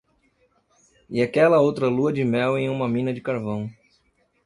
E 1.11 1.21
aquela 1.21 1.59
outra 1.59 1.87
lua 1.87 2.11
de 2.11 2.23
mel 2.25 2.57
em 2.57 2.67
uma 2.69 2.89
mina 2.89 3.13
de 3.13 3.21
carvão! 3.21 3.69